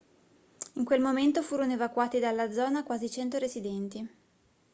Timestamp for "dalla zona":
2.17-2.83